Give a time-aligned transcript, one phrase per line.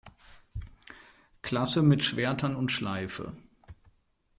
[1.43, 3.35] Klasse mit Schwertern und Schleife.